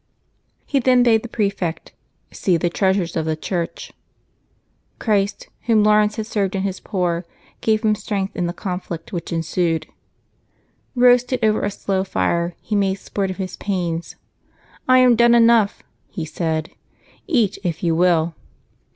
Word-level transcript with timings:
He 0.65 0.79
then 0.79 1.03
bade 1.03 1.21
the 1.21 1.29
prefect" 1.29 1.91
see 2.31 2.57
the 2.57 2.71
treasures 2.71 3.15
of 3.15 3.25
the 3.25 3.35
Church." 3.35 3.93
Christ, 4.97 5.47
whom 5.67 5.83
Laurence 5.83 6.15
had 6.15 6.25
served 6.25 6.55
in 6.55 6.63
his 6.63 6.79
poor, 6.79 7.23
gave 7.61 7.83
him 7.85 7.93
strength 7.93 8.35
in 8.35 8.47
the 8.47 8.51
conflict 8.51 9.13
which 9.13 9.31
ensued. 9.31 9.85
Eoasted 10.97 11.43
over 11.43 11.61
a 11.61 11.69
slow 11.69 12.03
fire, 12.03 12.55
he 12.63 12.75
made 12.75 12.95
sport 12.95 13.29
of 13.29 13.37
his 13.37 13.57
pains. 13.57 14.15
"I 14.87 14.97
am 14.97 15.15
done 15.15 15.35
enough," 15.35 15.83
he 16.09 16.25
said, 16.25 16.71
"eat, 17.27 17.59
if 17.63 17.83
you 17.83 17.95
will." 17.95 18.33